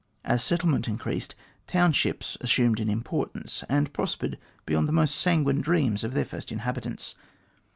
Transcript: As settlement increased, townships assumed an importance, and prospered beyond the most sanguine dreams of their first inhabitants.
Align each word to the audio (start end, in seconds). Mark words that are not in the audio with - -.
As 0.25 0.43
settlement 0.43 0.87
increased, 0.87 1.35
townships 1.67 2.35
assumed 2.41 2.79
an 2.79 2.89
importance, 2.89 3.63
and 3.69 3.93
prospered 3.93 4.39
beyond 4.65 4.87
the 4.87 4.91
most 4.93 5.13
sanguine 5.13 5.61
dreams 5.61 6.03
of 6.03 6.15
their 6.15 6.25
first 6.25 6.51
inhabitants. 6.51 7.13